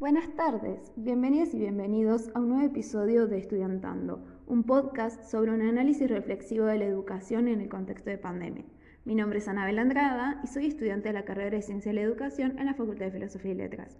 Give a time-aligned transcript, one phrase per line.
[0.00, 5.62] Buenas tardes, bienvenidas y bienvenidos a un nuevo episodio de Estudiantando, un podcast sobre un
[5.62, 8.64] análisis reflexivo de la educación en el contexto de pandemia.
[9.04, 12.02] Mi nombre es Anabel Andrada y soy estudiante de la carrera de Ciencia de la
[12.02, 13.96] Educación en la Facultad de Filosofía y Letras.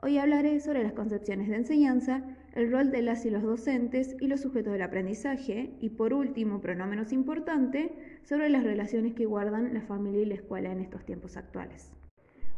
[0.00, 2.22] Hoy hablaré sobre las concepciones de enseñanza,
[2.54, 6.60] el rol de las y los docentes y los sujetos del aprendizaje y por último,
[6.60, 10.80] pero no menos importante, sobre las relaciones que guardan la familia y la escuela en
[10.80, 11.90] estos tiempos actuales.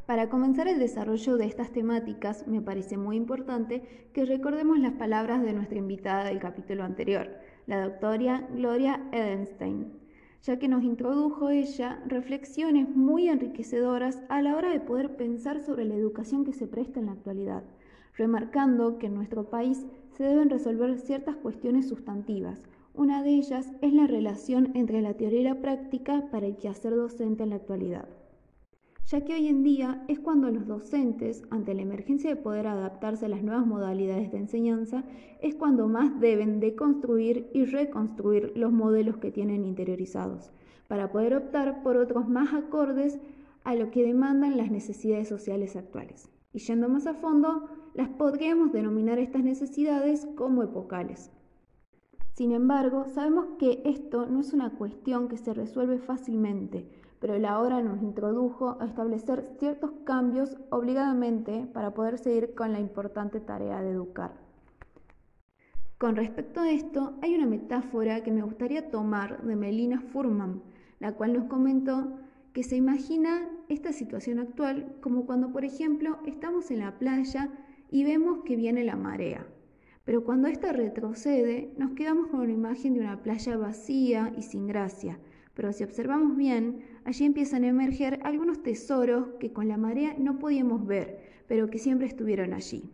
[0.06, 5.42] Para comenzar el desarrollo de estas temáticas, me parece muy importante que recordemos las palabras
[5.42, 7.30] de nuestra invitada del capítulo anterior,
[7.66, 9.94] la doctora Gloria Edenstein,
[10.42, 15.86] ya que nos introdujo ella reflexiones muy enriquecedoras a la hora de poder pensar sobre
[15.86, 17.64] la educación que se presta en la actualidad,
[18.14, 22.62] remarcando que en nuestro país se deben resolver ciertas cuestiones sustantivas.
[22.92, 26.94] Una de ellas es la relación entre la teoría y la práctica para el quehacer
[26.94, 28.06] docente en la actualidad
[29.06, 33.26] ya que hoy en día es cuando los docentes, ante la emergencia de poder adaptarse
[33.26, 35.04] a las nuevas modalidades de enseñanza,
[35.42, 40.52] es cuando más deben de construir y reconstruir los modelos que tienen interiorizados,
[40.88, 43.18] para poder optar por otros más acordes
[43.62, 46.30] a lo que demandan las necesidades sociales actuales.
[46.54, 51.30] Y yendo más a fondo, las podríamos denominar estas necesidades como epocales.
[52.34, 56.88] Sin embargo, sabemos que esto no es una cuestión que se resuelve fácilmente,
[57.24, 62.80] pero la obra nos introdujo a establecer ciertos cambios obligadamente para poder seguir con la
[62.80, 64.32] importante tarea de educar.
[65.96, 70.62] Con respecto a esto, hay una metáfora que me gustaría tomar de Melina Furman,
[71.00, 72.12] la cual nos comentó
[72.52, 77.48] que se imagina esta situación actual como cuando, por ejemplo, estamos en la playa
[77.90, 79.46] y vemos que viene la marea.
[80.04, 84.66] Pero cuando ésta retrocede, nos quedamos con una imagen de una playa vacía y sin
[84.66, 85.18] gracia,
[85.54, 90.38] pero si observamos bien, allí empiezan a emerger algunos tesoros que con la marea no
[90.38, 92.90] podíamos ver, pero que siempre estuvieron allí.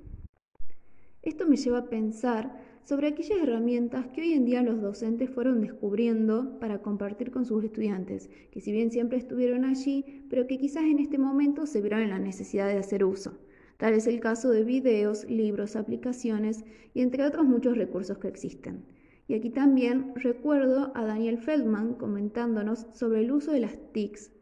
[1.23, 5.61] Esto me lleva a pensar sobre aquellas herramientas que hoy en día los docentes fueron
[5.61, 10.85] descubriendo para compartir con sus estudiantes, que si bien siempre estuvieron allí, pero que quizás
[10.85, 13.39] en este momento se vieron en la necesidad de hacer uso.
[13.77, 18.85] Tal es el caso de videos, libros, aplicaciones y entre otros muchos recursos que existen.
[19.31, 24.33] Y aquí también recuerdo a Daniel Feldman comentándonos sobre el uso de las TICs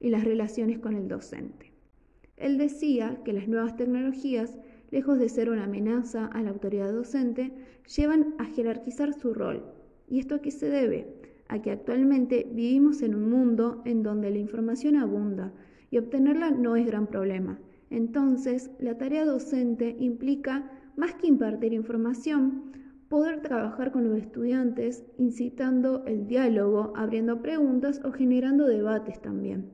[0.00, 1.74] y las relaciones con el docente.
[2.38, 4.58] Él decía que las nuevas tecnologías,
[4.90, 7.52] lejos de ser una amenaza a la autoridad docente,
[7.94, 9.66] llevan a jerarquizar su rol.
[10.08, 11.12] ¿Y esto a qué se debe?
[11.48, 15.52] A que actualmente vivimos en un mundo en donde la información abunda
[15.90, 17.58] y obtenerla no es gran problema.
[17.90, 22.68] Entonces, la tarea docente implica, más que impartir información,
[23.08, 29.70] poder trabajar con los estudiantes incitando el diálogo, abriendo preguntas o generando debates también.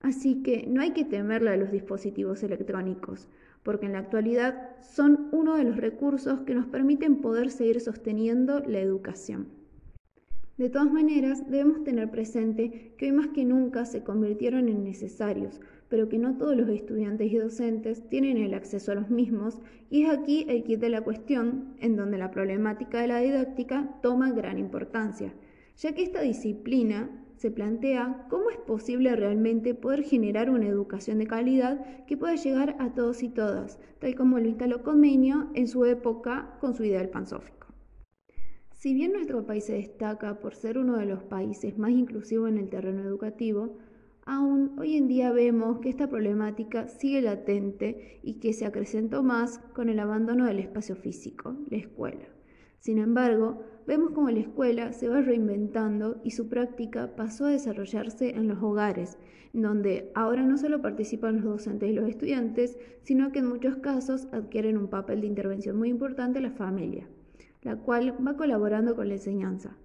[0.00, 3.28] Así que no hay que temerle a los dispositivos electrónicos,
[3.62, 8.60] porque en la actualidad son uno de los recursos que nos permiten poder seguir sosteniendo
[8.60, 9.61] la educación.
[10.58, 15.60] De todas maneras, debemos tener presente que hoy más que nunca se convirtieron en necesarios,
[15.88, 20.02] pero que no todos los estudiantes y docentes tienen el acceso a los mismos, y
[20.02, 24.30] es aquí el kit de la cuestión, en donde la problemática de la didáctica toma
[24.30, 25.32] gran importancia,
[25.78, 31.26] ya que esta disciplina se plantea cómo es posible realmente poder generar una educación de
[31.26, 35.86] calidad que pueda llegar a todos y todas, tal como lo instaló Comenio en su
[35.86, 37.61] época con su idea del.
[38.82, 42.58] Si bien nuestro país se destaca por ser uno de los países más inclusivos en
[42.58, 43.78] el terreno educativo,
[44.24, 49.60] Aún hoy en día vemos que esta problemática sigue latente y que se acrecentó más
[49.72, 52.24] con el abandono del espacio físico, la escuela.
[52.80, 58.30] Sin embargo, vemos cómo la escuela se va reinventando y su práctica pasó a desarrollarse
[58.30, 59.16] en los hogares,
[59.52, 64.26] donde ahora no solo participan los docentes y los estudiantes, sino que en muchos casos
[64.32, 67.08] adquieren un papel de intervención muy importante la familia,
[67.62, 69.76] la cual va colaborando con la enseñanza.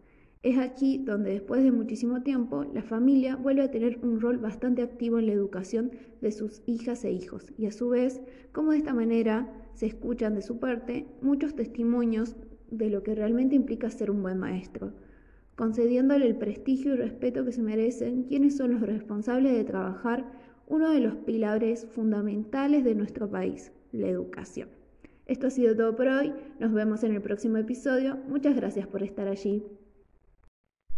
[0.44, 4.82] Es aquí donde después de muchísimo tiempo la familia vuelve a tener un rol bastante
[4.82, 8.22] activo en la educación de sus hijas e hijos y a su vez
[8.52, 12.36] cómo de esta manera se escuchan de su parte muchos testimonios
[12.70, 14.94] de lo que realmente implica ser un buen maestro,
[15.56, 20.32] concediéndole el prestigio y respeto que se merecen quienes son los responsables de trabajar
[20.68, 24.77] uno de los pilares fundamentales de nuestro país, la educación.
[25.28, 29.04] Esto ha sido todo por hoy, nos vemos en el próximo episodio, muchas gracias por
[29.04, 29.62] estar allí.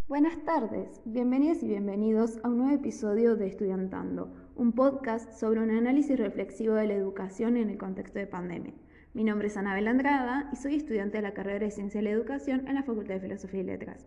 [0.08, 5.72] Buenas tardes, bienvenidas y bienvenidos a un nuevo episodio de Estudiantando, un podcast sobre un
[5.72, 8.76] análisis reflexivo de la educación en el contexto de pandemia.
[9.16, 12.12] Mi nombre es Anabel Andrada y soy estudiante de la carrera de Ciencia de la
[12.12, 14.06] Educación en la Facultad de Filosofía y Letras.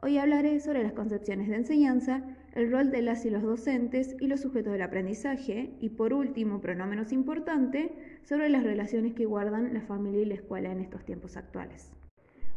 [0.00, 2.22] Hoy hablaré sobre las concepciones de enseñanza,
[2.52, 6.60] el rol de las y los docentes y los sujetos del aprendizaje y por último,
[6.60, 10.78] pero no menos importante, sobre las relaciones que guardan la familia y la escuela en
[10.78, 11.90] estos tiempos actuales.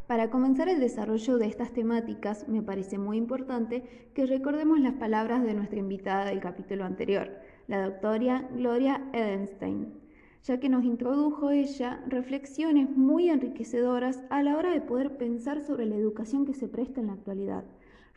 [0.05, 5.41] Para comenzar el desarrollo de estas temáticas, me parece muy importante que recordemos las palabras
[5.43, 7.31] de nuestra invitada del capítulo anterior,
[7.67, 9.95] la doctora Gloria Edenstein,
[10.43, 15.85] ya que nos introdujo ella reflexiones muy enriquecedoras a la hora de poder pensar sobre
[15.85, 17.63] la educación que se presta en la actualidad,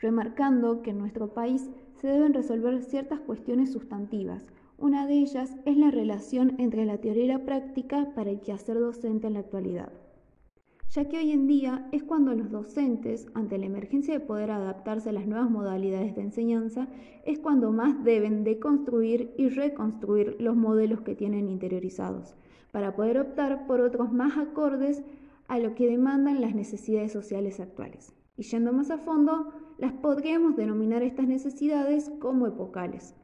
[0.00, 4.46] remarcando que en nuestro país se deben resolver ciertas cuestiones sustantivas.
[4.78, 8.78] Una de ellas es la relación entre la teoría y la práctica para el quehacer
[8.78, 10.03] docente en la actualidad
[10.94, 15.08] ya que hoy en día es cuando los docentes, ante la emergencia de poder adaptarse
[15.08, 16.86] a las nuevas modalidades de enseñanza,
[17.24, 22.36] es cuando más deben de construir y reconstruir los modelos que tienen interiorizados,
[22.70, 25.02] para poder optar por otros más acordes
[25.48, 28.14] a lo que demandan las necesidades sociales actuales.
[28.36, 33.16] Y yendo más a fondo, las podríamos denominar estas necesidades como epocales.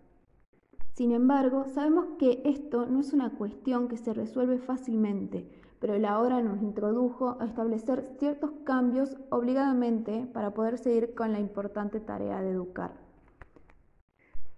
[0.94, 5.46] Sin embargo, sabemos que esto no es una cuestión que se resuelve fácilmente,
[5.80, 11.40] pero la hora nos introdujo a establecer ciertos cambios obligadamente para poder seguir con la
[11.40, 12.92] importante tarea de educar.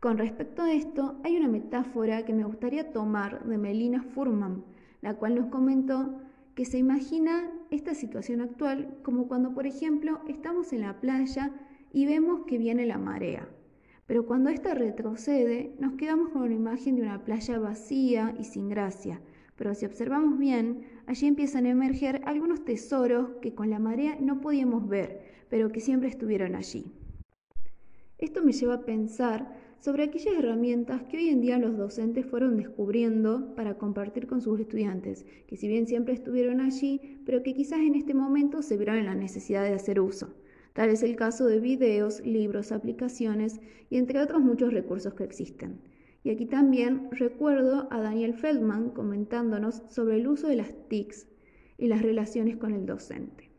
[0.01, 4.65] Con respecto a esto, hay una metáfora que me gustaría tomar de Melina Furman,
[5.01, 6.21] la cual nos comentó
[6.57, 11.53] que se imagina esta situación actual como cuando, por ejemplo, estamos en la playa
[11.93, 13.49] y vemos que viene la marea.
[14.07, 18.69] Pero cuando ésta retrocede, nos quedamos con una imagen de una playa vacía y sin
[18.69, 19.21] gracia,
[19.57, 24.41] pero si observamos bien, allí empiezan a emerger algunos tesoros que con la marea no
[24.41, 26.87] podíamos ver, pero que siempre estuvieron allí.
[28.19, 32.57] Esto me lleva a pensar sobre aquellas herramientas que hoy en día los docentes fueron
[32.57, 37.81] descubriendo para compartir con sus estudiantes, que si bien siempre estuvieron allí, pero que quizás
[37.81, 40.35] en este momento se vieron en la necesidad de hacer uso.
[40.73, 43.61] Tal es el caso de videos, libros, aplicaciones
[43.91, 45.81] y entre otros muchos recursos que existen.
[46.25, 51.27] Y aquí también recuerdo a Daniel Feldman comentándonos sobre el uso de las TICs
[51.79, 53.51] y las relaciones con el docente.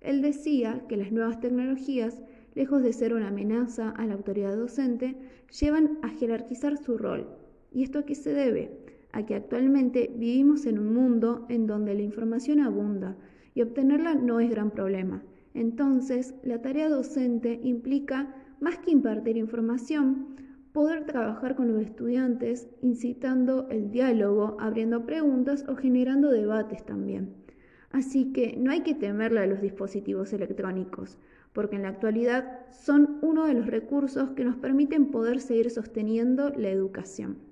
[0.00, 2.22] Él decía que las nuevas tecnologías,
[2.54, 5.16] lejos de ser una amenaza a la autoridad docente,
[5.60, 7.28] llevan a jerarquizar su rol.
[7.72, 8.70] ¿Y esto a qué se debe?
[9.12, 13.16] A que actualmente vivimos en un mundo en donde la información abunda
[13.54, 15.22] y obtenerla no es gran problema.
[15.52, 20.36] Entonces, la tarea docente implica, más que impartir información,
[20.72, 27.34] poder trabajar con los estudiantes incitando el diálogo, abriendo preguntas o generando debates también.
[27.90, 31.18] Así que no hay que temerle a los dispositivos electrónicos,
[31.52, 36.50] porque en la actualidad son uno de los recursos que nos permiten poder seguir sosteniendo
[36.50, 37.47] la educación.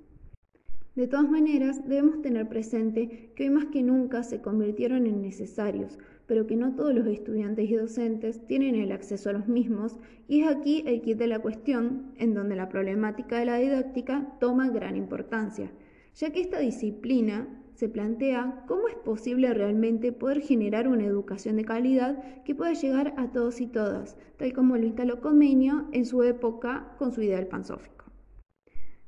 [0.97, 5.99] De todas maneras, debemos tener presente que hoy más que nunca se convirtieron en necesarios,
[6.27, 10.41] pero que no todos los estudiantes y docentes tienen el acceso a los mismos, y
[10.41, 14.71] es aquí el kit de la cuestión, en donde la problemática de la didáctica toma
[14.71, 15.71] gran importancia,
[16.15, 21.67] ya que esta disciplina se plantea cómo es posible realmente poder generar una educación de
[21.67, 26.23] calidad que pueda llegar a todos y todas, tal como lo instaló Comenio en su
[26.23, 27.96] época con su ideal pansófico.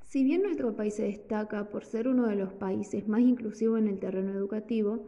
[0.09, 3.89] Si bien nuestro país se destaca por ser uno de los países más inclusivos en
[3.89, 5.07] el terreno educativo,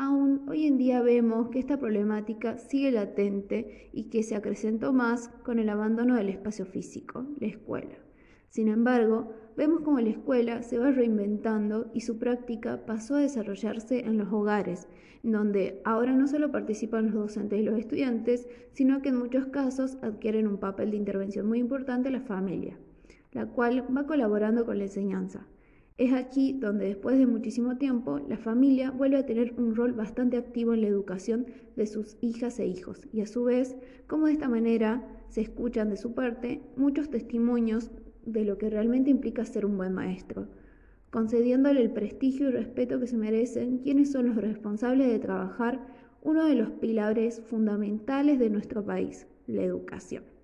[0.00, 5.28] Aún hoy en día vemos que esta problemática sigue latente y que se acrecentó más
[5.42, 7.96] con el abandono del espacio físico, la escuela.
[8.48, 14.06] Sin embargo, vemos cómo la escuela se va reinventando y su práctica pasó a desarrollarse
[14.06, 14.86] en los hogares,
[15.24, 19.98] donde ahora no solo participan los docentes y los estudiantes, sino que en muchos casos
[20.00, 22.78] adquieren un papel de intervención muy importante la familia,
[23.32, 25.46] la cual va colaborando con la enseñanza.
[25.98, 30.36] Es aquí donde después de muchísimo tiempo la familia vuelve a tener un rol bastante
[30.36, 34.32] activo en la educación de sus hijas e hijos y a su vez, como de
[34.34, 37.90] esta manera se escuchan de su parte muchos testimonios
[38.24, 40.46] de lo que realmente implica ser un buen maestro,
[41.10, 45.84] concediéndole el prestigio y respeto que se merecen quienes son los responsables de trabajar
[46.22, 50.37] uno de los pilares fundamentales de nuestro país, la educación.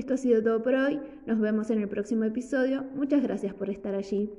[0.00, 3.68] Esto ha sido todo por hoy, nos vemos en el próximo episodio, muchas gracias por
[3.68, 4.30] estar allí.